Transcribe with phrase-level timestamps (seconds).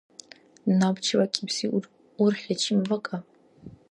[0.77, 1.65] Набчи бакӀибси
[2.23, 3.25] урхӀличи мабакӀаб!